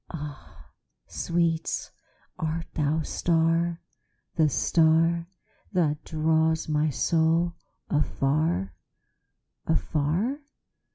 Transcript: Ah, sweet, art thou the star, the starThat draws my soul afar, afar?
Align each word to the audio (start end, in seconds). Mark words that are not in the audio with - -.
Ah, 0.09 0.71
sweet, 1.05 1.91
art 2.39 2.65
thou 2.73 2.97
the 2.97 3.05
star, 3.05 3.81
the 4.33 4.45
starThat 4.49 5.99
draws 6.03 6.67
my 6.67 6.89
soul 6.89 7.53
afar, 7.91 8.73
afar? 9.67 10.39